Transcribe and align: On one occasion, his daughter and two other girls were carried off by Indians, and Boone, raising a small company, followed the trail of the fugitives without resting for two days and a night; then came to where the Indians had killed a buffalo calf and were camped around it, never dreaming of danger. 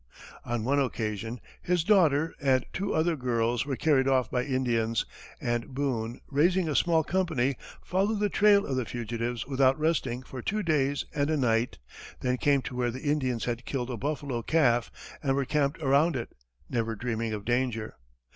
On 0.43 0.63
one 0.63 0.79
occasion, 0.79 1.39
his 1.61 1.83
daughter 1.83 2.33
and 2.41 2.65
two 2.73 2.91
other 2.91 3.15
girls 3.15 3.67
were 3.67 3.75
carried 3.75 4.07
off 4.07 4.31
by 4.31 4.43
Indians, 4.43 5.05
and 5.39 5.75
Boone, 5.75 6.21
raising 6.31 6.67
a 6.67 6.75
small 6.75 7.03
company, 7.03 7.55
followed 7.83 8.19
the 8.19 8.27
trail 8.27 8.65
of 8.65 8.77
the 8.77 8.85
fugitives 8.85 9.45
without 9.45 9.77
resting 9.77 10.23
for 10.23 10.41
two 10.41 10.63
days 10.63 11.05
and 11.13 11.29
a 11.29 11.37
night; 11.37 11.77
then 12.21 12.37
came 12.37 12.63
to 12.63 12.75
where 12.75 12.89
the 12.89 13.03
Indians 13.03 13.45
had 13.45 13.63
killed 13.63 13.91
a 13.91 13.95
buffalo 13.97 14.41
calf 14.41 14.89
and 15.21 15.35
were 15.35 15.45
camped 15.45 15.79
around 15.83 16.15
it, 16.15 16.33
never 16.67 16.95
dreaming 16.95 17.31
of 17.31 17.45
danger. 17.45 17.93